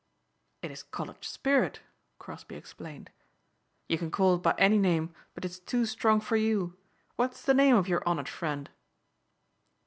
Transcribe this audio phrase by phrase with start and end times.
[0.63, 1.81] "It is college spirit,"
[2.17, 3.11] Crosbeigh explained.
[3.87, 6.75] "You can call it by any name but it's too strong for you.
[7.17, 8.71] What is the name of your honored friend?"